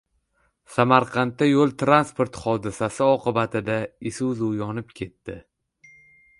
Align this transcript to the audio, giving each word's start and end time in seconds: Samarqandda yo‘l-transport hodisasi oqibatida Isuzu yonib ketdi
Samarqandda 0.77 1.49
yo‘l-transport 1.49 2.39
hodisasi 2.45 3.05
oqibatida 3.09 3.79
Isuzu 4.13 4.51
yonib 4.65 4.97
ketdi 5.03 5.41